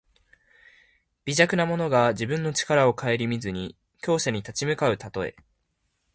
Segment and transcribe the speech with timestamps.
[1.25, 5.35] 微弱な者が自分の力をかえりみずに強者に立ち向かうたとえ。